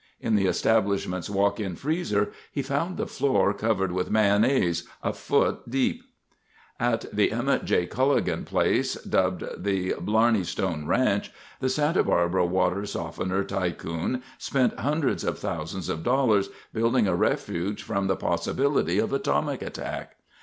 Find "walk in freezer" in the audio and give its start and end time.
1.29-2.31